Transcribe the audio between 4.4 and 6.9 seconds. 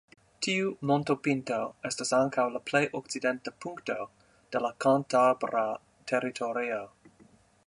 de la kantabra teritorio.